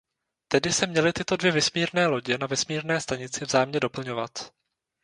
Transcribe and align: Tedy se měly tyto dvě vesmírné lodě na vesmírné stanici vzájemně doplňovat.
Tedy 0.47 0.73
se 0.73 0.87
měly 0.87 1.13
tyto 1.13 1.37
dvě 1.37 1.51
vesmírné 1.51 2.07
lodě 2.07 2.37
na 2.37 2.47
vesmírné 2.47 3.01
stanici 3.01 3.45
vzájemně 3.45 3.79
doplňovat. 3.79 4.51